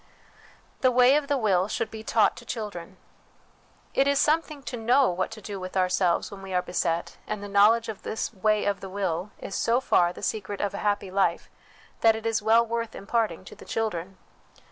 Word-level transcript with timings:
The 0.79 0.89
Way 0.89 1.15
of 1.15 1.27
the 1.27 1.37
Will 1.37 1.67
should 1.67 1.91
be 1.91 2.03
taught 2.03 2.35
to 2.37 2.43
Children. 2.43 2.97
It 3.93 4.07
is 4.07 4.17
something 4.17 4.63
to 4.63 4.75
know 4.75 5.11
what 5.11 5.29
to 5.29 5.43
do 5.43 5.59
with 5.59 5.77
ourselves 5.77 6.31
when 6.31 6.41
we 6.41 6.55
are 6.55 6.61
beset, 6.63 7.17
and 7.27 7.43
the 7.43 7.47
knowledge 7.47 7.87
of 7.87 8.01
this 8.01 8.33
way 8.33 8.65
of 8.65 8.79
the 8.79 8.89
will 8.89 9.29
is 9.37 9.53
so 9.53 9.79
far 9.79 10.11
the 10.11 10.23
secret 10.23 10.59
of 10.59 10.73
a 10.73 10.79
happy 10.79 11.11
life, 11.11 11.51
that 11.99 12.15
it 12.15 12.25
is 12.25 12.41
well 12.41 12.65
worth 12.65 12.95
imparting 12.95 13.45
to 13.45 13.53
the 13.55 13.63
children. 13.63 14.17